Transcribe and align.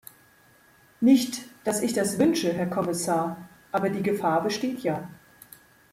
Nicht 0.99 1.45
dass 1.63 1.83
ich 1.83 1.93
das 1.93 2.17
wünsche, 2.17 2.51
Herr 2.51 2.65
Kommissar, 2.65 3.47
aber 3.71 3.91
die 3.91 4.01
Gefahr 4.01 4.41
besteht 4.41 4.79
ja. 4.79 5.07